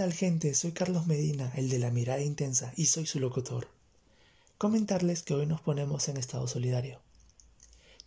tal 0.00 0.14
gente? 0.14 0.54
Soy 0.54 0.72
Carlos 0.72 1.06
Medina, 1.06 1.52
el 1.56 1.68
de 1.68 1.78
la 1.78 1.90
mirada 1.90 2.22
intensa, 2.22 2.72
y 2.74 2.86
soy 2.86 3.04
su 3.04 3.20
locutor. 3.20 3.68
Comentarles 4.56 5.22
que 5.22 5.34
hoy 5.34 5.44
nos 5.44 5.60
ponemos 5.60 6.08
en 6.08 6.16
estado 6.16 6.48
solidario. 6.48 7.02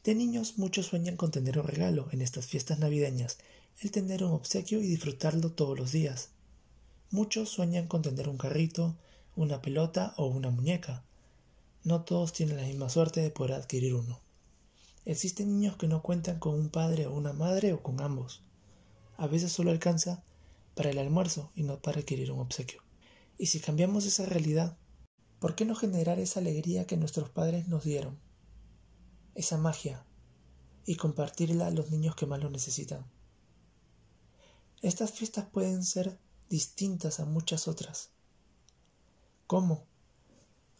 De 0.04 0.16
niños 0.16 0.58
muchos 0.58 0.88
sueñan 0.88 1.18
con 1.18 1.30
tener 1.30 1.60
un 1.60 1.68
regalo 1.68 2.08
en 2.12 2.24
estas 2.24 2.48
fiestas 2.48 2.80
navideñas, 2.80 3.38
el 3.80 3.92
tener 3.92 4.24
un 4.24 4.32
obsequio 4.32 4.82
y 4.82 4.88
disfrutarlo 4.88 5.52
todos 5.52 5.78
los 5.78 5.92
días. 5.92 6.30
Muchos 7.12 7.50
sueñan 7.50 7.88
con 7.88 8.02
tener 8.02 8.28
un 8.28 8.40
carrito, 8.40 8.96
una 9.36 9.62
pelota 9.62 10.16
o 10.18 10.26
una 10.26 10.50
muñeca. 10.50 11.04
No 11.84 12.02
todos 12.02 12.34
tienen 12.34 12.58
la 12.58 12.64
misma 12.64 12.90
suerte 12.90 13.22
de 13.22 13.30
poder 13.30 13.54
adquirir 13.54 13.94
uno. 13.94 14.20
Existen 15.06 15.60
niños 15.60 15.78
que 15.78 15.88
no 15.88 16.02
cuentan 16.02 16.40
con 16.40 16.56
un 16.56 16.70
padre 16.70 17.06
o 17.06 17.14
una 17.14 17.34
madre 17.34 17.72
o 17.72 17.84
con 17.84 18.02
ambos. 18.02 18.42
A 19.16 19.28
veces 19.28 19.52
solo 19.52 19.70
alcanza 19.70 20.24
para 20.76 20.90
el 20.90 20.98
almuerzo 20.98 21.52
y 21.56 21.64
no 21.64 21.82
para 21.82 22.00
adquirir 22.00 22.32
un 22.32 22.40
obsequio. 22.40 22.82
Y 23.38 23.48
si 23.48 23.60
cambiamos 23.60 24.06
esa 24.06 24.26
realidad, 24.26 24.78
¿por 25.40 25.56
qué 25.56 25.66
no 25.66 25.76
generar 25.76 26.20
esa 26.20 26.40
alegría 26.40 26.86
que 26.86 26.98
nuestros 26.98 27.30
padres 27.30 27.68
nos 27.68 27.84
dieron? 27.84 28.20
Esa 29.36 29.58
magia 29.58 30.06
y 30.86 30.96
compartirla 30.96 31.68
a 31.68 31.72
los 31.72 31.92
niños 31.92 32.16
que 32.16 32.26
más 32.26 32.42
lo 32.42 32.50
necesitan. 32.50 33.06
Estas 34.82 35.12
fiestas 35.12 35.46
pueden 35.46 35.84
ser 35.84 36.20
distintas 36.50 37.20
a 37.20 37.26
muchas 37.26 37.68
otras. 37.68 38.12
¿Cómo? 39.48 39.86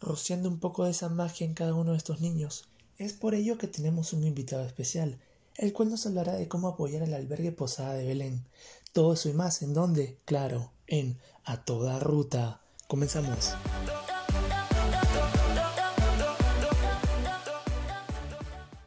Rociando 0.00 0.48
un 0.48 0.60
poco 0.60 0.84
de 0.84 0.90
esa 0.90 1.08
magia 1.08 1.46
en 1.46 1.54
cada 1.54 1.74
uno 1.74 1.92
de 1.92 1.98
estos 1.98 2.20
niños. 2.20 2.68
Es 2.98 3.12
por 3.12 3.34
ello 3.34 3.58
que 3.58 3.66
tenemos 3.66 4.12
un 4.12 4.24
invitado 4.24 4.64
especial, 4.64 5.20
el 5.56 5.72
cual 5.72 5.90
nos 5.90 6.06
hablará 6.06 6.34
de 6.34 6.48
cómo 6.48 6.68
apoyar 6.68 7.02
al 7.02 7.14
albergue 7.14 7.52
Posada 7.52 7.94
de 7.94 8.06
Belén. 8.06 8.46
Todo 8.94 9.14
eso 9.14 9.28
y 9.28 9.32
más, 9.32 9.60
¿en 9.62 9.74
dónde? 9.74 10.20
Claro, 10.24 10.70
en 10.86 11.18
A 11.44 11.64
Toda 11.64 11.98
Ruta. 11.98 12.60
Comenzamos. 12.86 13.56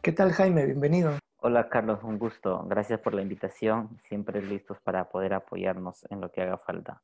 ¿Qué 0.01 0.13
tal 0.13 0.31
Jaime? 0.31 0.65
Bienvenido. 0.65 1.19
Hola 1.41 1.67
Carlos, 1.67 1.99
un 2.03 2.17
gusto. 2.17 2.63
Gracias 2.69 3.01
por 3.01 3.15
la 3.15 3.21
invitación. 3.21 3.99
Siempre 4.07 4.41
listos 4.41 4.77
para 4.81 5.09
poder 5.09 5.33
apoyarnos 5.33 6.05
en 6.09 6.21
lo 6.21 6.31
que 6.31 6.41
haga 6.41 6.57
falta. 6.57 7.03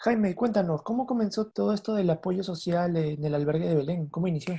Jaime, 0.00 0.34
cuéntanos, 0.34 0.82
¿cómo 0.82 1.06
comenzó 1.06 1.50
todo 1.50 1.72
esto 1.72 1.94
del 1.94 2.10
apoyo 2.10 2.42
social 2.42 2.94
en 2.98 3.24
el 3.24 3.34
albergue 3.34 3.70
de 3.70 3.76
Belén? 3.76 4.08
¿Cómo 4.08 4.28
inició? 4.28 4.56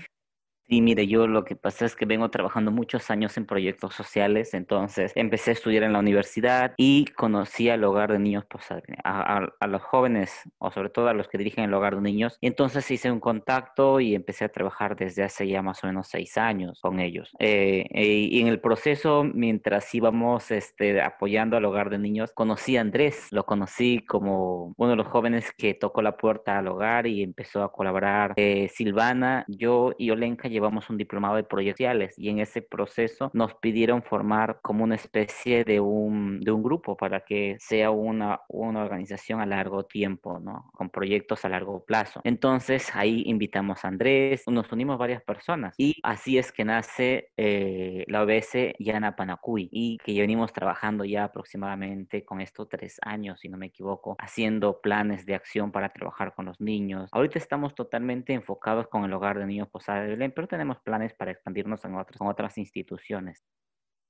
Sí, 0.68 0.82
mire, 0.82 1.06
yo 1.06 1.28
lo 1.28 1.46
que 1.46 1.56
pasa 1.56 1.86
es 1.86 1.96
que 1.96 2.06
vengo 2.06 2.30
trabajando 2.32 2.72
muchos 2.72 3.12
años 3.12 3.38
en 3.38 3.46
proyectos 3.46 3.94
sociales, 3.94 4.56
entonces 4.56 5.12
empecé 5.14 5.52
a 5.52 5.54
estudiar 5.54 5.84
en 5.84 5.94
la 5.94 6.00
universidad 6.00 6.74
y 6.76 7.06
conocí 7.06 7.70
al 7.70 7.84
hogar 7.84 8.12
de 8.12 8.18
niños, 8.18 8.46
pues, 8.50 8.66
a, 8.72 9.48
a, 9.60 9.68
los 9.68 9.84
jóvenes 9.84 10.32
o 10.58 10.72
sobre 10.72 10.90
todo 10.90 11.08
a 11.08 11.14
los 11.14 11.28
que 11.28 11.38
dirigen 11.38 11.66
el 11.66 11.74
hogar 11.76 11.96
de 11.96 12.02
niños. 12.02 12.40
Y 12.42 12.48
entonces 12.48 12.90
hice 12.90 13.12
un 13.12 13.20
contacto 13.20 14.00
y 14.00 14.16
empecé 14.16 14.46
a 14.46 14.50
trabajar 14.50 14.96
desde 14.96 15.24
hace 15.24 15.48
ya 15.48 15.62
más 15.62 15.84
o 15.84 15.88
menos 15.88 16.08
seis 16.08 16.36
años 16.36 16.80
con 16.82 17.00
ellos. 17.00 17.32
Eh, 17.38 17.86
eh, 17.92 18.28
y 18.32 18.42
en 18.42 18.48
el 18.48 18.60
proceso, 18.60 19.24
mientras 19.24 19.94
íbamos 19.94 20.50
este, 20.50 21.00
apoyando 21.00 21.58
al 21.58 21.66
hogar 21.66 21.92
de 21.92 22.00
niños, 22.00 22.32
conocí 22.34 22.76
a 22.78 22.82
Andrés, 22.82 23.28
lo 23.30 23.46
conocí 23.46 24.00
como 24.00 24.74
uno 24.78 24.90
de 24.90 24.96
los 24.96 25.08
jóvenes 25.08 25.52
que 25.56 25.76
tocó 25.76 26.02
la 26.02 26.18
puerta 26.18 26.58
al 26.58 26.68
hogar 26.70 27.06
y 27.06 27.22
empezó 27.22 27.62
a 27.62 27.72
colaborar. 27.72 28.34
Eh, 28.36 28.68
Silvana, 28.74 29.46
yo 29.48 29.94
y 30.00 30.10
Olenka 30.10 30.50
llevamos 30.56 30.90
un 30.90 30.98
diplomado 30.98 31.36
de 31.36 31.44
proyectos 31.44 31.76
y 32.18 32.30
en 32.30 32.40
ese 32.40 32.62
proceso 32.62 33.30
nos 33.34 33.56
pidieron 33.56 34.04
formar 34.04 34.60
como 34.62 34.84
una 34.84 34.96
especie 34.96 35.64
de 35.64 35.80
un, 35.80 36.40
de 36.40 36.52
un 36.52 36.64
grupo 36.64 36.96
para 36.96 37.22
que 37.22 37.58
sea 37.60 37.92
una, 37.92 38.42
una 38.48 38.84
organización 38.84 39.42
a 39.42 39.46
largo 39.46 39.86
tiempo, 39.86 40.40
¿no? 40.40 40.70
Con 40.74 40.90
proyectos 40.90 41.44
a 41.44 41.50
largo 41.50 41.84
plazo. 41.84 42.22
Entonces 42.24 42.96
ahí 42.96 43.24
invitamos 43.26 43.84
a 43.84 43.90
Andrés, 43.90 44.44
nos 44.48 44.72
unimos 44.72 44.98
varias 44.98 45.22
personas 45.24 45.76
y 45.78 45.96
así 46.04 46.38
es 46.38 46.52
que 46.52 46.66
nace 46.66 47.32
eh, 47.36 48.06
la 48.08 48.24
OBS 48.24 48.76
Yana 48.80 49.16
Panacuy 49.16 49.70
y 49.72 49.98
que 49.98 50.20
venimos 50.20 50.54
trabajando 50.54 51.04
ya 51.04 51.26
aproximadamente 51.26 52.24
con 52.24 52.42
estos 52.42 52.70
tres 52.70 52.98
años, 53.02 53.40
si 53.40 53.50
no 53.50 53.58
me 53.58 53.68
equivoco, 53.68 54.16
haciendo 54.20 54.82
planes 54.82 55.26
de 55.26 55.36
acción 55.36 55.72
para 55.72 55.90
trabajar 55.90 56.34
con 56.36 56.46
los 56.46 56.62
niños. 56.62 57.10
Ahorita 57.12 57.40
estamos 57.40 57.76
totalmente 57.76 58.34
enfocados 58.34 58.88
con 58.88 59.04
el 59.04 59.14
hogar 59.14 59.40
de 59.40 59.46
niños 59.46 59.68
Posada 59.68 60.02
de 60.04 60.10
Belén, 60.10 60.32
pero 60.34 60.45
tenemos 60.48 60.80
planes 60.82 61.14
para 61.14 61.32
expandirnos 61.32 61.84
en 61.86 61.96
otras, 61.96 62.20
en 62.20 62.28
otras 62.28 62.58
instituciones. 62.58 63.44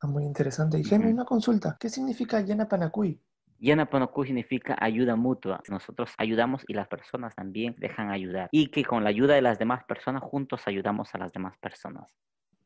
Ah, 0.01 0.07
muy 0.07 0.23
interesante. 0.25 0.77
Y 0.79 0.83
Jaime, 0.83 1.11
una 1.11 1.25
consulta. 1.25 1.77
¿Qué 1.79 1.89
significa 1.89 2.41
Yanapanacuy? 2.41 3.21
Yanapanacuy 3.59 4.27
significa 4.27 4.75
ayuda 4.79 5.15
mutua. 5.15 5.61
Nosotros 5.69 6.11
ayudamos 6.17 6.63
y 6.67 6.73
las 6.73 6.87
personas 6.87 7.35
también 7.35 7.75
dejan 7.77 8.11
ayudar. 8.11 8.49
Y 8.51 8.67
que 8.67 8.83
con 8.83 9.03
la 9.03 9.09
ayuda 9.09 9.35
de 9.35 9.41
las 9.41 9.57
demás 9.57 9.83
personas 9.85 10.21
juntos 10.23 10.61
ayudamos 10.67 11.13
a 11.15 11.17
las 11.17 11.31
demás 11.31 11.57
personas. 11.59 12.11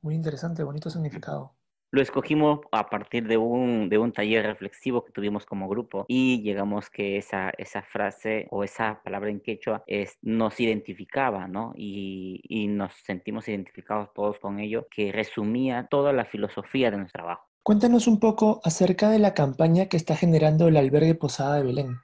Muy 0.02 0.16
interesante, 0.16 0.64
bonito 0.64 0.90
significado. 0.90 1.56
Lo 1.92 2.02
escogimos 2.02 2.60
a 2.72 2.90
partir 2.90 3.28
de 3.28 3.38
un, 3.38 3.90
de 3.90 3.98
un 3.98 4.12
taller 4.12 4.46
reflexivo 4.46 5.04
que 5.04 5.12
tuvimos 5.12 5.46
como 5.46 5.68
grupo 5.68 6.06
y 6.08 6.42
llegamos 6.44 6.90
que 6.92 7.18
esa, 7.18 7.52
esa 7.58 7.82
frase 7.82 8.48
o 8.52 8.64
esa 8.64 9.02
palabra 9.04 9.32
en 9.32 9.40
quechua 9.40 9.84
nos 10.22 10.60
identificaba, 10.60 11.48
¿no? 11.48 11.74
Y, 11.76 12.42
y 12.44 12.68
nos 12.68 12.94
sentimos 13.04 13.48
identificados 13.48 14.14
todos 14.14 14.38
con 14.40 14.60
ello, 14.60 14.88
que 14.92 15.12
resumía 15.12 15.88
toda 15.90 16.14
la 16.14 16.26
filosofía 16.26 16.92
de 16.92 16.98
nuestro 16.98 17.24
trabajo. 17.24 17.48
Cuéntanos 17.64 18.08
un 18.08 18.20
poco 18.20 18.62
acerca 18.64 19.10
de 19.10 19.20
la 19.20 19.34
campaña 19.34 19.88
que 19.88 19.98
está 19.98 20.16
generando 20.16 20.68
el 20.68 20.78
albergue 20.78 21.16
Posada 21.16 21.58
de 21.58 21.64
Belén. 21.64 21.98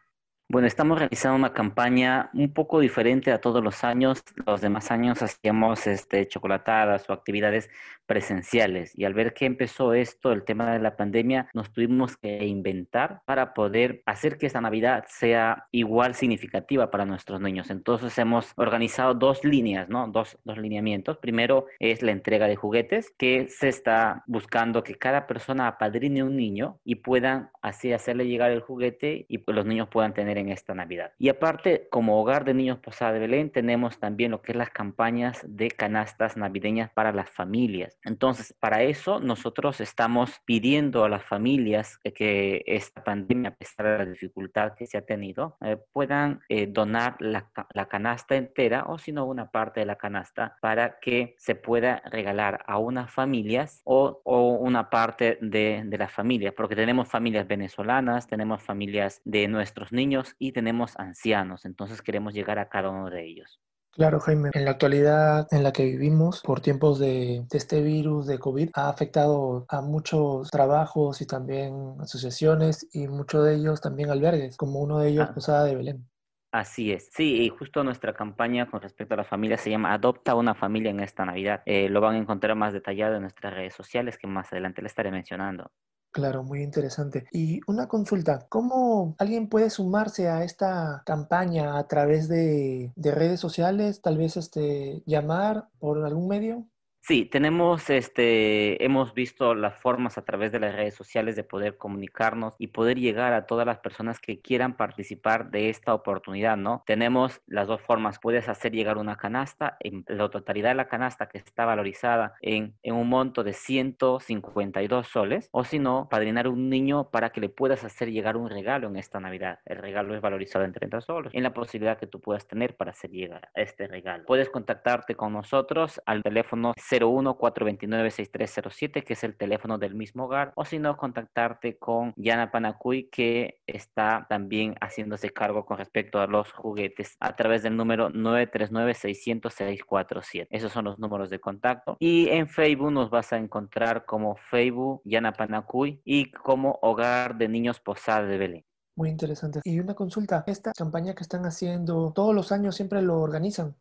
Bueno, 0.48 0.68
estamos 0.68 1.00
realizando 1.00 1.38
una 1.38 1.54
campaña 1.54 2.30
un 2.34 2.54
poco 2.54 2.80
diferente 2.80 3.32
a 3.32 3.42
todos 3.42 3.64
los 3.64 3.84
años. 3.84 4.24
Los 4.46 4.62
demás 4.62 4.92
años 4.92 5.24
hacíamos 5.24 5.88
este, 5.88 6.28
chocolatadas 6.28 7.10
o 7.10 7.14
actividades 7.14 7.68
presenciales 8.06 8.92
y 8.96 9.06
al 9.06 9.16
ver 9.16 9.34
que 9.34 9.46
empezó 9.46 9.96
esto, 9.96 10.32
el 10.32 10.44
tema 10.44 10.72
de 10.72 10.80
la 10.80 10.96
pandemia, 10.96 11.50
nos 11.56 11.72
tuvimos 11.72 12.18
que 12.18 12.46
inventar 12.46 13.22
para 13.26 13.56
poder 13.56 14.04
hacer 14.06 14.38
que 14.38 14.46
esta 14.46 14.62
Navidad 14.62 15.06
sea 15.08 15.68
igual 15.72 16.14
significativa 16.14 16.92
para 16.92 17.06
nuestros 17.06 17.42
niños. 17.42 17.72
Entonces 17.72 18.16
hemos 18.20 18.54
organizado 18.56 19.16
dos 19.16 19.44
líneas, 19.44 19.90
¿no? 19.90 20.08
Dos, 20.08 20.38
dos 20.44 20.60
lineamientos. 20.60 21.18
Primero 21.18 21.66
es 21.80 22.04
la 22.04 22.12
entrega 22.12 22.48
de 22.48 22.56
juguetes, 22.56 23.12
que 23.18 23.48
se 23.50 23.70
está 23.70 24.24
buscando 24.28 24.84
que 24.84 24.94
cada 24.96 25.26
persona 25.26 25.68
apadrine 25.68 26.24
un 26.24 26.38
niño 26.38 26.80
y 26.84 26.96
puedan 26.96 27.50
así 27.64 27.92
hacerle 27.94 28.28
llegar 28.28 28.52
el 28.52 28.62
juguete 28.62 29.26
y 29.28 29.40
pues 29.40 29.56
los 29.56 29.66
niños 29.66 29.88
puedan 29.90 30.14
tener 30.14 30.35
en 30.38 30.50
esta 30.50 30.74
Navidad. 30.74 31.12
Y 31.18 31.30
aparte, 31.30 31.88
como 31.90 32.22
hogar 32.22 32.46
de 32.46 32.54
niños 32.54 32.80
Posada 32.80 33.14
de 33.14 33.20
Belén, 33.20 33.52
tenemos 33.52 34.00
también 34.00 34.32
lo 34.32 34.42
que 34.42 34.52
es 34.52 34.58
las 34.58 34.70
campañas 34.70 35.42
de 35.48 35.70
canastas 35.70 36.38
navideñas 36.38 36.92
para 36.92 37.12
las 37.12 37.30
familias. 37.30 37.98
Entonces, 38.04 38.54
para 38.60 38.84
eso 38.84 39.20
nosotros 39.20 39.82
estamos 39.82 40.42
pidiendo 40.46 41.04
a 41.04 41.10
las 41.10 41.24
familias 41.24 42.00
que 42.16 42.64
esta 42.66 43.04
pandemia, 43.04 43.50
a 43.50 43.56
pesar 43.56 43.86
de 43.86 43.98
la 44.06 44.12
dificultad 44.12 44.74
que 44.76 44.88
se 44.88 44.98
ha 44.98 45.06
tenido, 45.06 45.58
eh, 45.62 45.78
puedan 45.94 46.42
eh, 46.50 46.68
donar 46.68 47.16
la, 47.20 47.50
la 47.74 47.88
canasta 47.88 48.36
entera 48.36 48.86
o 48.88 48.98
si 48.98 49.12
no 49.12 49.26
una 49.26 49.52
parte 49.52 49.80
de 49.80 49.86
la 49.86 49.98
canasta 49.98 50.58
para 50.62 51.00
que 51.00 51.36
se 51.38 51.56
pueda 51.56 52.02
regalar 52.06 52.64
a 52.68 52.78
unas 52.78 53.12
familias 53.12 53.82
o, 53.84 54.22
o 54.24 54.54
una 54.54 54.90
parte 54.90 55.38
de, 55.42 55.84
de 55.86 55.98
la 55.98 56.08
familia, 56.08 56.54
porque 56.54 56.76
tenemos 56.76 57.08
familias 57.08 57.48
venezolanas, 57.48 58.28
tenemos 58.28 58.62
familias 58.62 59.22
de 59.26 59.48
nuestros 59.48 59.92
niños, 59.92 60.25
y 60.40 60.52
tenemos 60.52 60.98
ancianos, 60.98 61.66
entonces 61.66 62.02
queremos 62.02 62.34
llegar 62.34 62.60
a 62.60 62.70
cada 62.70 62.90
uno 62.90 63.10
de 63.10 63.26
ellos. 63.26 63.60
Claro, 63.96 64.20
Jaime. 64.20 64.50
En 64.54 64.66
la 64.66 64.72
actualidad 64.72 65.48
en 65.52 65.64
la 65.64 65.72
que 65.72 65.86
vivimos, 65.86 66.42
por 66.42 66.60
tiempos 66.60 67.00
de, 67.00 67.46
este 67.52 67.82
virus 67.82 68.28
de 68.28 68.40
COVID, 68.40 68.72
ha 68.74 68.90
afectado 68.90 69.66
a 69.70 69.82
muchos 69.82 70.52
trabajos 70.52 71.22
y 71.22 71.26
también 71.26 71.96
asociaciones 72.02 72.90
y 72.92 73.08
muchos 73.08 73.46
de 73.46 73.56
ellos 73.56 73.80
también 73.80 74.10
albergues, 74.10 74.58
como 74.58 74.82
uno 74.82 75.00
de 75.00 75.10
ellos, 75.10 75.28
ah. 75.30 75.34
Posada 75.34 75.64
de 75.64 75.76
Belén. 75.76 76.10
Así 76.52 76.92
es, 76.94 77.10
sí, 77.12 77.42
y 77.42 77.50
justo 77.50 77.84
nuestra 77.84 78.14
campaña 78.14 78.70
con 78.70 78.82
respecto 78.82 79.14
a 79.14 79.18
la 79.18 79.26
familia 79.26 79.58
se 79.58 79.70
llama 79.70 79.94
Adopta 79.94 80.36
una 80.36 80.56
familia 80.56 80.90
en 80.90 81.02
esta 81.02 81.26
Navidad. 81.26 81.62
Eh, 81.66 81.90
lo 81.90 82.00
van 82.00 82.16
a 82.16 82.18
encontrar 82.18 82.56
más 82.56 82.72
detallado 82.72 83.16
en 83.16 83.24
nuestras 83.24 83.54
redes 83.54 83.74
sociales 83.74 84.18
que 84.18 84.28
más 84.28 84.52
adelante 84.54 84.82
le 84.82 84.88
estaré 84.88 85.12
mencionando. 85.12 85.72
Claro, 86.16 86.44
muy 86.44 86.64
interesante. 86.64 87.26
Y 87.34 87.60
una 87.68 87.90
consulta, 87.90 88.46
¿cómo 88.48 89.16
alguien 89.18 89.50
puede 89.50 89.70
sumarse 89.70 90.30
a 90.30 90.46
esta 90.46 91.04
campaña 91.06 91.78
a 91.78 91.90
través 91.90 92.30
de, 92.30 92.94
redes 92.96 93.42
sociales? 93.42 94.02
Tal 94.02 94.18
vez 94.18 94.38
este, 94.38 95.04
llamar 95.06 95.68
por 95.78 96.06
algún 96.06 96.30
medio. 96.30 96.66
Sí, 97.08 97.26
tenemos, 97.26 97.92
este, 97.92 98.84
hemos 98.84 99.14
visto 99.14 99.54
las 99.54 99.76
formas 99.76 100.18
a 100.18 100.26
través 100.26 100.52
de 100.52 100.60
las 100.60 100.74
redes 100.74 100.96
sociales 100.96 101.36
de 101.36 101.44
poder 101.44 101.78
comunicarnos 101.78 102.56
y 102.58 102.70
poder 102.70 102.98
llegar 102.98 103.32
a 103.34 103.46
todas 103.46 103.68
las 103.68 103.78
personas 103.78 104.20
que 104.20 104.42
quieran 104.42 104.76
participar 104.76 105.52
de 105.52 105.70
esta 105.70 105.94
oportunidad, 105.94 106.58
¿no? 106.58 106.82
Tenemos 106.88 107.44
las 107.46 107.68
dos 107.68 107.80
formas. 107.80 108.18
Puedes 108.18 108.50
hacer 108.50 108.72
llegar 108.72 108.98
una 108.98 109.18
canasta, 109.18 109.78
en 109.82 110.04
la 110.08 110.30
totalidad 110.30 110.70
de 110.70 110.76
la 110.78 110.88
canasta 110.88 111.28
que 111.30 111.38
está 111.38 111.66
valorizada 111.66 112.34
en, 112.42 112.74
en 112.82 112.96
un 112.96 113.08
monto 113.08 113.44
de 113.44 113.54
152 113.54 115.08
soles, 115.08 115.50
o 115.52 115.64
si 115.64 115.78
no, 115.78 116.08
padrinar 116.10 116.48
un 116.48 116.72
niño 116.72 117.12
para 117.12 117.30
que 117.30 117.40
le 117.40 117.50
puedas 117.50 117.84
hacer 117.84 118.10
llegar 118.10 118.36
un 118.36 118.50
regalo 118.50 118.88
en 118.88 118.96
esta 118.96 119.20
Navidad. 119.20 119.60
El 119.66 119.78
regalo 119.78 120.16
es 120.16 120.22
valorizado 120.22 120.66
en 120.66 120.74
30 120.74 121.02
soles, 121.02 121.36
en 121.36 121.44
la 121.44 121.54
posibilidad 121.54 122.00
que 122.00 122.08
tú 122.08 122.20
puedas 122.20 122.48
tener 122.48 122.76
para 122.76 122.94
hacer 122.94 123.12
llegar 123.12 123.50
este 123.54 123.86
regalo. 123.86 124.26
Puedes 124.26 124.50
contactarte 124.50 125.14
con 125.14 125.34
nosotros 125.34 126.02
al 126.08 126.24
teléfono 126.24 126.74
01-429-6307, 127.00 129.04
que 129.04 129.14
es 129.14 129.24
el 129.24 129.36
teléfono 129.36 129.78
del 129.78 129.94
mismo 129.96 130.26
hogar, 130.26 130.52
o 130.56 130.66
si 130.66 130.80
no, 130.80 130.98
contactarte 130.98 131.78
con 131.78 132.14
Yana 132.16 132.52
Panacuy, 132.52 133.10
que 133.10 133.62
está 133.68 134.26
también 134.30 134.76
haciéndose 134.82 135.30
cargo 135.32 135.66
con 135.66 135.78
respecto 135.78 136.20
a 136.20 136.28
los 136.28 136.52
juguetes 136.52 137.16
a 137.20 137.36
través 137.36 137.64
del 137.64 137.78
número 137.78 138.10
939-600-647. 138.10 140.48
Esos 140.50 140.72
son 140.72 140.86
los 140.86 141.00
números 141.00 141.30
de 141.30 141.40
contacto. 141.40 141.98
Y 142.00 142.30
en 142.30 142.48
Facebook 142.48 142.92
nos 142.92 143.10
vas 143.10 143.34
a 143.34 143.38
encontrar 143.38 144.06
como 144.06 144.36
Facebook 144.36 145.02
Yana 145.06 145.34
Panacuy 145.34 146.02
y 146.06 146.32
como 146.32 146.80
Hogar 146.82 147.38
de 147.38 147.50
Niños 147.50 147.80
Posada 147.80 148.26
de 148.26 148.38
Belén. 148.38 148.66
Muy 148.98 149.10
interesante. 149.10 149.60
Y 149.64 149.80
una 149.80 149.94
consulta, 149.94 150.44
esta 150.48 150.72
campaña 150.72 151.16
que 151.16 151.24
están 151.24 151.46
haciendo, 151.46 152.14
todos 152.14 152.34
los 152.34 152.54
años 152.54 152.76
siempre 152.76 153.02
lo 153.02 153.20
organizan. 153.20 153.76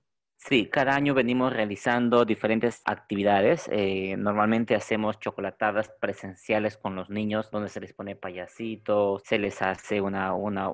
Sí, 0.47 0.67
cada 0.67 0.95
año 0.95 1.15
venimos 1.15 1.55
realizando 1.55 2.27
diferentes 2.27 2.83
actividades. 2.85 3.67
Eh, 3.73 4.15
normalmente 4.19 4.75
hacemos 4.75 5.19
chocolatadas 5.19 5.89
presenciales 5.99 6.77
con 6.77 6.95
los 6.95 7.09
niños, 7.09 7.51
donde 7.51 7.71
se 7.71 7.81
les 7.81 7.95
pone 7.95 8.15
payasitos, 8.15 9.23
se 9.25 9.39
les 9.39 9.63
hace 9.63 10.03
una, 10.03 10.35
una, 10.35 10.69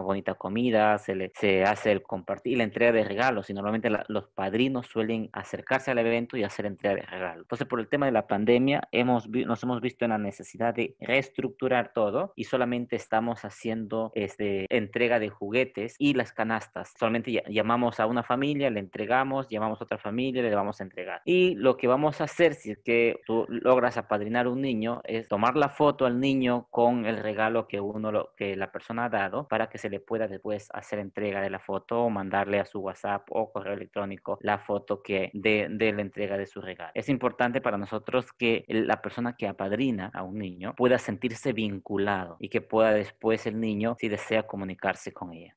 bonita 0.00 0.34
comida, 0.34 0.98
se, 0.98 1.14
les, 1.14 1.30
se 1.36 1.62
hace 1.62 1.92
el 1.92 2.02
compartir 2.02 2.58
la 2.58 2.64
entrega 2.64 2.90
de 2.90 3.04
regalos. 3.04 3.48
Y 3.48 3.54
normalmente 3.54 3.90
los 4.08 4.28
padrinos 4.30 4.88
suelen 4.88 5.30
acercarse 5.32 5.92
al 5.92 5.98
evento 5.98 6.36
y 6.36 6.42
hacer 6.42 6.66
entrega 6.66 6.96
de 6.96 7.02
regalos. 7.02 7.44
Entonces, 7.44 7.68
por 7.68 7.78
el 7.78 7.86
tema 7.86 8.06
de 8.06 8.12
la 8.12 8.26
pandemia, 8.26 8.88
hemos, 8.90 9.28
nos 9.28 9.62
hemos 9.62 9.80
visto 9.80 10.04
en 10.04 10.10
la 10.10 10.18
necesidad 10.18 10.74
de 10.74 10.96
reestructurar 10.98 11.92
todo 11.94 12.32
y 12.34 12.42
solamente 12.42 12.96
estamos 12.96 13.44
haciendo 13.44 14.10
este, 14.16 14.66
entrega 14.68 15.20
de 15.20 15.28
juguetes 15.28 15.94
y 16.00 16.14
las 16.14 16.32
canastas. 16.32 16.92
Solamente 16.98 17.44
llamamos 17.48 18.00
a 18.00 18.06
una 18.06 18.24
familia, 18.24 18.68
le 18.68 18.80
entregamos 18.80 19.11
llamamos 19.48 19.80
a 19.80 19.84
otra 19.84 19.98
familia, 19.98 20.42
le 20.42 20.54
vamos 20.54 20.80
a 20.80 20.84
entregar. 20.84 21.22
Y 21.24 21.54
lo 21.54 21.76
que 21.76 21.86
vamos 21.86 22.20
a 22.20 22.24
hacer, 22.24 22.54
si 22.54 22.72
es 22.72 22.78
que 22.78 23.20
tú 23.26 23.46
logras 23.48 23.96
apadrinar 23.96 24.48
un 24.48 24.60
niño, 24.60 25.00
es 25.04 25.28
tomar 25.28 25.56
la 25.56 25.68
foto 25.68 26.06
al 26.06 26.20
niño 26.20 26.66
con 26.70 27.06
el 27.06 27.18
regalo 27.18 27.68
que 27.68 27.80
uno, 27.80 28.12
lo, 28.12 28.34
que 28.36 28.56
la 28.56 28.72
persona 28.72 29.06
ha 29.06 29.08
dado, 29.08 29.48
para 29.48 29.68
que 29.68 29.78
se 29.78 29.90
le 29.90 30.00
pueda 30.00 30.28
después 30.28 30.68
hacer 30.72 30.98
entrega 30.98 31.40
de 31.40 31.50
la 31.50 31.58
foto 31.58 32.02
o 32.02 32.10
mandarle 32.10 32.60
a 32.60 32.64
su 32.64 32.80
WhatsApp 32.80 33.26
o 33.30 33.52
correo 33.52 33.74
electrónico 33.74 34.38
la 34.40 34.58
foto 34.58 35.02
que 35.02 35.30
de, 35.34 35.68
de 35.70 35.92
la 35.92 36.02
entrega 36.02 36.36
de 36.36 36.46
su 36.46 36.60
regalo. 36.60 36.92
Es 36.94 37.08
importante 37.08 37.60
para 37.60 37.78
nosotros 37.78 38.32
que 38.32 38.64
la 38.68 39.00
persona 39.02 39.36
que 39.36 39.48
apadrina 39.48 40.10
a 40.14 40.22
un 40.22 40.38
niño 40.38 40.74
pueda 40.76 40.98
sentirse 40.98 41.52
vinculado 41.52 42.36
y 42.40 42.48
que 42.48 42.60
pueda 42.60 42.92
después 42.92 43.46
el 43.46 43.60
niño, 43.60 43.96
si 43.98 44.08
desea, 44.08 44.44
comunicarse 44.44 45.12
con 45.12 45.32
ella. 45.32 45.56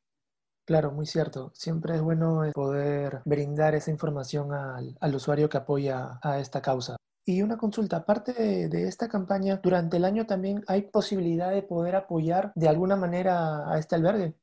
Claro, 0.66 0.92
muy 0.92 1.06
cierto. 1.06 1.52
Siempre 1.54 1.96
es 1.96 2.02
bueno 2.02 2.44
eh, 2.44 2.52
poder 2.52 3.22
brindar 3.24 3.76
esa 3.76 3.92
información 3.92 4.52
al, 4.52 5.16
usuario 5.16 5.48
que 5.48 5.58
apoya 5.58 6.20
a 6.24 6.40
esta 6.40 6.62
causa. 6.62 6.98
Y 7.24 7.42
una 7.44 7.58
consulta, 7.58 7.98
aparte 7.98 8.68
de, 8.68 8.88
esta 8.88 9.08
campaña, 9.08 9.60
durante 9.62 9.98
el 9.98 10.06
año 10.06 10.26
también 10.26 10.64
hay 10.68 10.84
posibilidad 10.84 11.52
de 11.52 11.64
poder 11.64 11.96
apoyar 11.96 12.52
de 12.56 12.68
alguna 12.68 12.96
manera 12.96 13.72
a 13.72 13.78
este 13.78 13.96
albergue. 13.96 14.36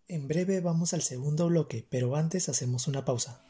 En 0.07 0.27
breve 0.27 0.59
vamos 0.59 0.93
al 0.93 1.01
segundo 1.01 1.47
bloque, 1.47 1.85
pero 1.89 2.15
antes 2.15 2.49
hacemos 2.49 2.87
una 2.87 3.05
pausa. 3.05 3.43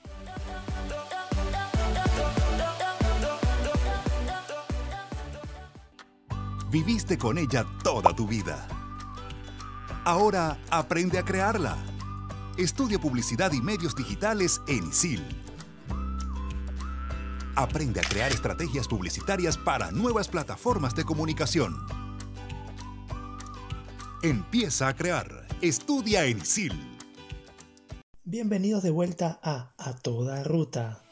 Viviste 6.69 7.17
con 7.17 7.37
ella 7.37 7.65
toda 7.83 8.15
tu 8.15 8.27
vida. 8.27 8.67
Ahora 10.05 10.57
aprende 10.69 11.19
a 11.19 11.23
crearla. 11.23 11.77
Estudia 12.57 12.99
publicidad 12.99 13.51
y 13.53 13.61
medios 13.61 13.95
digitales 13.95 14.61
en 14.67 14.89
ISIL 14.89 15.42
Aprende 17.55 17.99
a 17.99 18.03
crear 18.03 18.31
estrategias 18.31 18.87
publicitarias 18.87 19.57
para 19.57 19.91
nuevas 19.91 20.27
plataformas 20.27 20.95
de 20.95 21.03
comunicación. 21.03 21.75
Empieza 24.23 24.87
a 24.87 24.95
crear. 24.95 25.45
Estudia 25.61 26.25
en 26.25 26.39
ISIL. 26.39 26.73
Bienvenidos 28.23 28.81
de 28.81 28.89
vuelta 28.89 29.39
a 29.43 29.71
A 29.77 29.93
Toda 29.93 30.43
Ruta. 30.43 31.03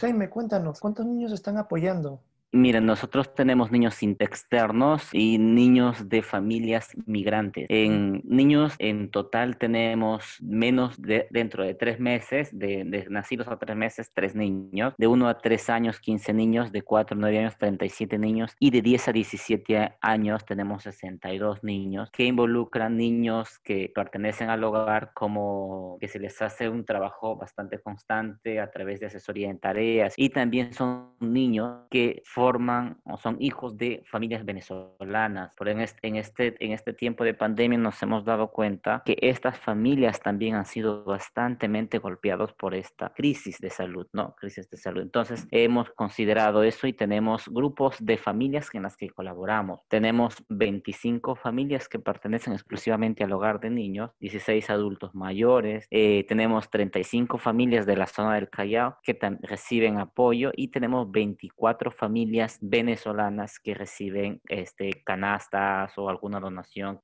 Jaime, 0.00 0.30
cuéntanos, 0.30 0.80
¿cuántos 0.80 1.06
niños 1.06 1.30
están 1.30 1.58
apoyando? 1.58 2.20
Mira, 2.50 2.80
nosotros 2.80 3.34
tenemos 3.34 3.70
niños 3.70 4.02
externos 4.02 5.10
y 5.12 5.38
niños 5.38 6.08
de 6.08 6.22
familias 6.22 6.96
migrantes. 7.04 7.66
En 7.68 8.22
niños 8.24 8.74
en 8.78 9.10
total 9.10 9.58
tenemos 9.58 10.38
menos 10.40 11.00
de 11.00 11.26
dentro 11.30 11.62
de 11.62 11.74
tres 11.74 12.00
meses, 12.00 12.48
de, 12.58 13.06
nacidos 13.10 13.48
a 13.48 13.58
tres 13.58 13.76
meses, 13.76 14.12
tres 14.14 14.34
niños, 14.34 14.94
de 14.96 15.06
uno 15.06 15.28
a 15.28 15.38
tres 15.38 15.68
años, 15.68 16.00
15 16.00 16.32
niños, 16.32 16.72
de 16.72 16.82
cuatro 16.82 17.16
a 17.16 17.20
nueve 17.20 17.38
años, 17.38 17.58
37 17.58 18.18
niños. 18.18 18.54
Y 18.58 18.70
de 18.70 18.80
10 18.80 19.08
a 19.08 19.12
17 19.12 19.96
años 20.00 20.44
tenemos 20.46 20.84
62 20.84 21.62
niños 21.62 22.10
que 22.10 22.24
involucran 22.24 22.96
niños 22.96 23.58
que 23.58 23.92
pertenecen 23.94 24.48
al 24.48 24.64
hogar 24.64 25.12
como 25.14 25.98
que 26.00 26.08
se 26.08 26.18
les 26.18 26.40
hace 26.40 26.68
un 26.68 26.86
trabajo 26.86 27.36
bastante 27.36 27.78
constante 27.80 28.58
a 28.60 28.70
través 28.70 29.00
de 29.00 29.06
asesoría 29.06 29.50
en 29.50 29.58
tareas. 29.58 30.14
Y 30.16 30.30
también 30.30 30.72
son 30.72 31.12
niños 31.20 31.82
que 31.90 32.22
forman 32.38 33.00
o 33.04 33.16
son 33.16 33.36
hijos 33.40 33.76
de 33.76 34.04
familias 34.06 34.44
venezolanas. 34.44 35.54
Pero 35.58 35.70
en 35.72 35.80
este, 35.80 36.06
en, 36.06 36.16
este, 36.16 36.54
en 36.64 36.72
este 36.72 36.92
tiempo 36.92 37.24
de 37.24 37.34
pandemia 37.34 37.78
nos 37.78 38.00
hemos 38.02 38.24
dado 38.24 38.52
cuenta 38.52 39.02
que 39.04 39.16
estas 39.20 39.58
familias 39.58 40.20
también 40.20 40.54
han 40.54 40.64
sido 40.64 41.04
bastante 41.04 41.66
golpeados 41.98 42.52
por 42.52 42.74
esta 42.74 43.12
crisis 43.14 43.58
de 43.58 43.70
salud, 43.70 44.06
¿no? 44.12 44.34
Crisis 44.36 44.70
de 44.70 44.76
salud. 44.76 45.02
Entonces, 45.02 45.48
hemos 45.50 45.90
considerado 45.90 46.62
eso 46.62 46.86
y 46.86 46.92
tenemos 46.92 47.48
grupos 47.48 47.96
de 47.98 48.16
familias 48.16 48.68
en 48.74 48.84
las 48.84 48.96
que 48.96 49.10
colaboramos. 49.10 49.80
Tenemos 49.88 50.44
25 50.48 51.34
familias 51.34 51.88
que 51.88 51.98
pertenecen 51.98 52.52
exclusivamente 52.52 53.24
al 53.24 53.32
hogar 53.32 53.58
de 53.58 53.70
niños, 53.70 54.10
16 54.20 54.70
adultos 54.70 55.14
mayores, 55.14 55.88
eh, 55.90 56.24
tenemos 56.28 56.70
35 56.70 57.38
familias 57.38 57.86
de 57.86 57.96
la 57.96 58.06
zona 58.06 58.34
del 58.34 58.48
Callao 58.48 58.98
que 59.02 59.18
reciben 59.42 59.98
apoyo 59.98 60.52
y 60.54 60.68
tenemos 60.68 61.10
24 61.10 61.90
familias 61.90 62.27
venezolanas 62.60 63.58
que 63.58 63.74
reciben 63.74 64.40
este, 64.48 65.02
canastas 65.04 65.96
o 65.96 66.08
alguna 66.08 66.40
donación. 66.40 67.00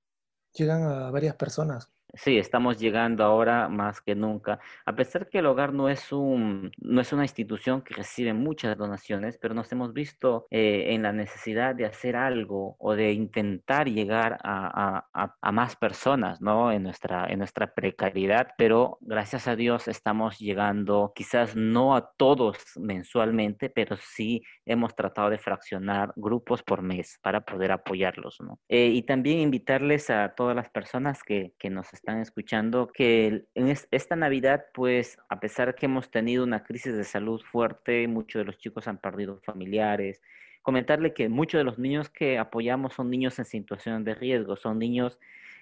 Llegan 0.52 0.82
a 0.82 1.10
varias 1.10 1.36
personas. 1.36 1.92
Sí, 2.16 2.38
estamos 2.38 2.78
llegando 2.78 3.24
ahora 3.24 3.68
más 3.68 4.00
que 4.00 4.14
nunca. 4.14 4.60
A 4.86 4.94
pesar 4.94 5.28
que 5.28 5.38
el 5.38 5.46
hogar 5.46 5.72
no 5.72 5.88
es 5.88 6.12
un, 6.12 6.70
no 6.78 7.00
es 7.00 7.12
una 7.12 7.24
institución 7.24 7.82
que 7.82 7.94
recibe 7.94 8.32
muchas 8.32 8.78
donaciones, 8.78 9.36
pero 9.36 9.52
nos 9.52 9.70
hemos 9.72 9.92
visto 9.92 10.46
eh, 10.50 10.94
en 10.94 11.02
la 11.02 11.12
necesidad 11.12 11.74
de 11.74 11.86
hacer 11.86 12.14
algo 12.14 12.76
o 12.78 12.94
de 12.94 13.12
intentar 13.12 13.88
llegar 13.88 14.38
a, 14.44 15.06
a, 15.12 15.52
más 15.52 15.74
personas, 15.76 16.40
¿no? 16.40 16.70
En 16.70 16.84
nuestra, 16.84 17.26
en 17.28 17.38
nuestra 17.38 17.74
precariedad, 17.74 18.48
pero 18.56 18.98
gracias 19.00 19.48
a 19.48 19.56
Dios 19.56 19.88
estamos 19.88 20.38
llegando, 20.38 21.12
quizás 21.16 21.56
no 21.56 21.96
a 21.96 22.12
todos 22.16 22.58
mensualmente, 22.76 23.70
pero 23.70 23.96
sí 23.96 24.42
hemos 24.66 24.94
tratado 24.94 25.30
de 25.30 25.38
fraccionar 25.38 26.12
grupos 26.16 26.62
por 26.62 26.82
mes 26.82 27.18
para 27.22 27.44
poder 27.44 27.72
apoyarlos, 27.72 28.40
¿no? 28.40 28.60
Eh, 28.68 28.86
y 28.86 29.02
también 29.02 29.40
invitarles 29.40 30.10
a 30.10 30.34
todas 30.36 30.54
las 30.54 30.70
personas 30.70 31.22
que, 31.22 31.54
que 31.58 31.70
nos 31.70 31.92
están 31.92 32.03
están 32.04 32.20
escuchando, 32.20 32.88
que 32.88 33.46
en 33.54 33.74
esta 33.90 34.14
Navidad, 34.14 34.66
pues 34.74 35.18
a 35.30 35.40
pesar 35.40 35.74
que 35.74 35.86
hemos 35.86 36.10
tenido 36.10 36.44
una 36.44 36.62
crisis 36.62 36.94
de 36.94 37.04
salud 37.04 37.40
fuerte, 37.40 38.06
muchos 38.08 38.40
de 38.40 38.44
los 38.44 38.58
chicos 38.58 38.86
han 38.88 38.98
perdido 38.98 39.40
familiares, 39.42 40.20
comentarle 40.60 41.14
que 41.14 41.30
muchos 41.30 41.58
de 41.58 41.64
los 41.64 41.78
niños 41.78 42.10
que 42.10 42.38
apoyamos 42.38 42.92
son 42.92 43.08
niños 43.08 43.38
en 43.38 43.46
situación 43.46 44.04
de 44.04 44.14
riesgo, 44.14 44.54
son 44.54 44.78
niños 44.78 45.18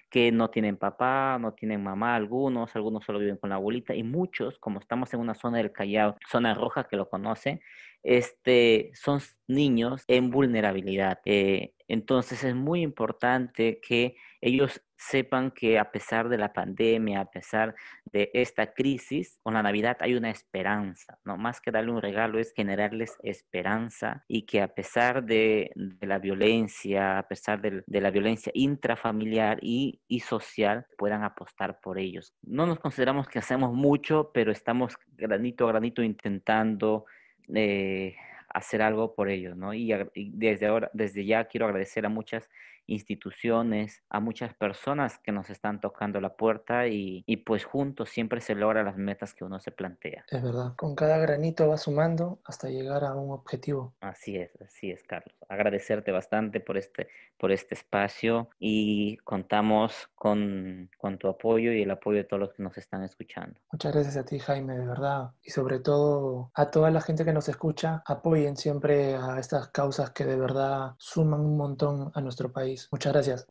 que 0.09 0.33
no 0.33 0.49
tienen 0.49 0.75
papá, 0.75 1.37
no 1.39 1.53
tienen 1.53 1.81
mamá, 1.81 2.15
algunos, 2.15 2.75
algunos 2.75 3.05
solo 3.05 3.19
viven 3.19 3.37
con 3.37 3.49
la 3.49 3.55
abuelita 3.55 3.95
y 3.95 4.03
muchos, 4.03 4.59
como 4.59 4.79
estamos 4.79 5.13
en 5.13 5.21
una 5.21 5.35
zona 5.35 5.59
del 5.59 5.71
Callao, 5.71 6.17
zona 6.29 6.53
roja 6.53 6.83
que 6.89 6.97
lo 6.97 7.09
conocen, 7.09 7.61
este, 8.03 8.91
son 8.93 9.21
niños 9.47 10.03
en 10.07 10.29
vulnerabilidad. 10.29 11.19
Eh, 11.25 11.73
entonces 11.87 12.43
es 12.43 12.55
muy 12.55 12.81
importante 12.81 13.79
que 13.81 14.15
ellos 14.41 14.81
sepan 14.97 15.51
que 15.51 15.79
a 15.79 15.91
pesar 15.91 16.29
de 16.29 16.37
la 16.37 16.53
pandemia, 16.53 17.21
a 17.21 17.31
pesar 17.31 17.75
de 18.05 18.29
esta 18.33 18.73
crisis, 18.73 19.39
con 19.43 19.53
la 19.53 19.63
Navidad 19.63 19.97
hay 19.99 20.15
una 20.15 20.29
esperanza, 20.29 21.19
¿no? 21.25 21.37
Más 21.37 21.59
que 21.59 21.71
darle 21.71 21.91
un 21.91 22.01
regalo 22.01 22.39
es 22.39 22.53
generarles 22.53 23.17
esperanza 23.21 24.23
y 24.27 24.45
que 24.45 24.61
a 24.61 24.69
pesar 24.69 25.23
de, 25.23 25.71
la 26.01 26.19
violencia, 26.19 27.19
a 27.19 27.27
pesar 27.27 27.61
de, 27.61 27.83
la 27.87 28.11
violencia 28.11 28.51
intrafamiliar 28.55 29.59
y, 29.61 29.99
social, 30.25 30.85
puedan 30.97 31.23
apostar 31.23 31.79
por 31.81 31.99
ellos. 31.99 32.33
No 32.41 32.65
nos 32.65 32.79
consideramos 32.79 33.27
que 33.27 33.39
hacemos 33.39 33.73
mucho, 33.73 34.31
pero 34.33 34.51
estamos 34.51 34.95
granito 35.15 35.65
a 35.65 35.71
granito 35.71 36.01
intentando... 36.01 37.05
Eh, 37.53 38.15
hacer 38.49 38.81
algo 38.81 39.15
por 39.15 39.29
ellos, 39.29 39.57
¿no? 39.57 39.73
Y, 39.73 39.91
y 40.13 40.31
desde 40.33 40.67
ahora, 40.67 40.91
desde 40.93 41.25
ya 41.25 41.45
quiero 41.45 41.65
agradecer 41.65 42.05
a 42.05 42.09
muchas 42.09 42.49
instituciones, 42.87 44.03
a 44.09 44.19
muchas 44.19 44.53
personas 44.53 45.19
que 45.19 45.31
nos 45.31 45.49
están 45.49 45.81
tocando 45.81 46.19
la 46.21 46.35
puerta 46.35 46.87
y, 46.87 47.23
pues 47.45 47.65
juntos 47.65 48.09
siempre 48.09 48.41
se 48.41 48.55
logran 48.55 48.85
las 48.85 48.97
metas 48.97 49.33
que 49.33 49.43
uno 49.43 49.59
se 49.59 49.71
plantea. 49.71 50.25
Es 50.29 50.41
verdad, 50.41 50.75
con 50.75 50.95
cada 50.95 51.17
granito 51.17 51.67
va 51.67 51.77
sumando 51.77 52.39
hasta 52.45 52.69
llegar 52.69 53.03
a 53.03 53.15
un 53.15 53.31
objetivo. 53.31 53.93
Así 54.01 54.37
es, 54.37 54.51
así 54.61 54.91
es, 54.91 55.03
Carlos. 55.03 55.35
Agradecerte 55.49 56.11
bastante 56.11 56.59
por 56.59 56.77
este, 56.77 57.07
por 57.37 57.51
este 57.51 57.75
espacio 57.75 58.49
y 58.59 59.17
contamos 59.17 60.09
con, 60.15 60.89
con 60.97 61.17
tu 61.17 61.27
apoyo 61.27 61.71
y 61.73 61.81
el 61.81 61.91
apoyo 61.91 62.17
de 62.17 62.23
todos 62.23 62.39
los 62.39 62.53
que 62.53 62.63
nos 62.63 62.77
están 62.77 63.03
escuchando. 63.03 63.59
Muchas 63.71 63.93
gracias 63.93 64.17
a 64.17 64.25
ti, 64.25 64.39
Jaime, 64.39 64.77
de 64.77 64.85
verdad. 64.85 65.31
Y 65.43 65.51
sobre 65.51 65.79
todo 65.79 66.51
a 66.53 66.71
toda 66.71 66.91
la 66.91 67.01
gente 67.01 67.25
que 67.25 67.33
nos 67.33 67.49
escucha, 67.49 68.03
apoyen 68.05 68.55
siempre 68.55 69.15
a 69.15 69.39
estas 69.39 69.69
causas 69.69 70.11
que 70.11 70.25
de 70.25 70.35
verdad 70.35 70.93
suman 70.97 71.41
un 71.41 71.57
montón 71.57 72.11
a 72.13 72.21
nuestro 72.21 72.51
país 72.51 72.72
Muchas 72.91 73.13
gracias. 73.13 73.47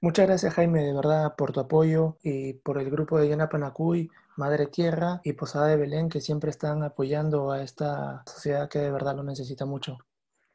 Muchas 0.00 0.26
gracias 0.26 0.52
Jaime, 0.52 0.82
de 0.82 0.92
verdad, 0.92 1.34
por 1.34 1.52
tu 1.52 1.60
apoyo 1.60 2.18
y 2.22 2.52
por 2.52 2.78
el 2.78 2.90
grupo 2.90 3.18
de 3.18 3.28
Yanapanacuy, 3.28 4.10
Madre 4.36 4.66
Tierra 4.66 5.20
y 5.24 5.32
Posada 5.32 5.68
de 5.68 5.76
Belén 5.76 6.10
que 6.10 6.20
siempre 6.20 6.50
están 6.50 6.82
apoyando 6.82 7.50
a 7.50 7.62
esta 7.62 8.22
sociedad 8.26 8.68
que 8.68 8.80
de 8.80 8.90
verdad 8.90 9.16
lo 9.16 9.22
necesita 9.22 9.64
mucho. 9.64 9.98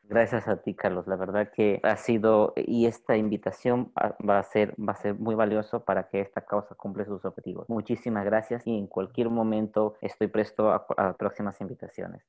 Gracias 0.04 0.48
a 0.48 0.58
ti, 0.58 0.76
Carlos. 0.76 1.08
La 1.08 1.16
verdad 1.16 1.52
que 1.52 1.80
ha 1.84 1.96
sido 1.96 2.54
y 2.56 2.88
esta 2.88 3.16
invitación 3.16 3.92
va 3.98 4.40
a 4.40 4.44
ser 4.44 4.76
va 4.80 4.94
a 4.94 5.02
ser 5.02 5.16
muy 5.16 5.36
valioso 5.36 5.84
para 5.84 6.10
que 6.10 6.22
esta 6.22 6.42
causa 6.42 6.76
cumpla 6.76 7.06
sus 7.06 7.24
objetivos. 7.26 7.70
Muchísimas 7.70 8.26
gracias 8.26 8.66
y 8.66 8.78
en 8.78 8.88
cualquier 8.88 9.30
momento 9.30 9.96
estoy 10.02 10.28
presto 10.28 10.72
a, 10.72 10.86
a 10.98 11.14
próximas 11.18 11.62
invitaciones. 11.62 12.24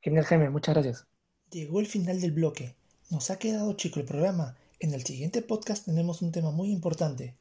Genial, 0.00 0.24
Jaime. 0.24 0.50
Muchas 0.50 0.74
gracias. 0.74 1.06
Llegó 1.50 1.80
el 1.80 1.86
final 1.86 2.20
del 2.20 2.32
bloque. 2.32 2.76
Nos 3.12 3.30
ha 3.30 3.38
quedado 3.38 3.74
chico 3.74 4.00
el 4.00 4.06
programa. 4.06 4.56
En 4.80 4.94
el 4.94 5.04
siguiente 5.04 5.42
podcast 5.42 5.84
tenemos 5.84 6.22
un 6.22 6.32
tema 6.32 6.50
muy 6.50 6.70
importante. 6.70 7.34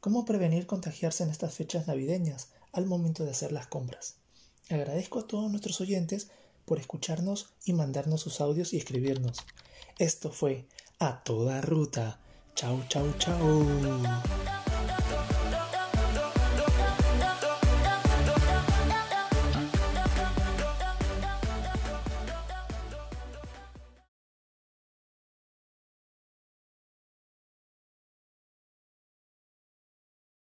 ¿Cómo 0.00 0.24
prevenir 0.24 0.66
contagiarse 0.66 1.22
en 1.22 1.30
estas 1.30 1.54
fechas 1.54 1.86
navideñas 1.86 2.48
al 2.72 2.86
momento 2.86 3.24
de 3.24 3.30
hacer 3.30 3.52
las 3.52 3.68
compras? 3.68 4.16
Agradezco 4.68 5.20
a 5.20 5.28
todos 5.28 5.48
nuestros 5.48 5.80
oyentes 5.80 6.32
por 6.64 6.80
escucharnos 6.80 7.50
y 7.64 7.72
mandarnos 7.72 8.20
sus 8.20 8.40
audios 8.40 8.72
y 8.72 8.78
escribirnos. 8.78 9.38
Esto 9.96 10.32
fue 10.32 10.66
A 10.98 11.22
Toda 11.22 11.60
Ruta. 11.60 12.18
Chau, 12.56 12.82
chau, 12.88 13.14
chau. 13.16 13.64